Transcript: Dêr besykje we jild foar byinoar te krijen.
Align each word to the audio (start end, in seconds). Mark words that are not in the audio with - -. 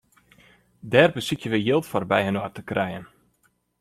Dêr 0.91 1.09
besykje 1.15 1.49
we 1.51 1.59
jild 1.67 1.85
foar 1.89 2.05
byinoar 2.11 2.51
te 2.53 2.61
krijen. 2.69 3.05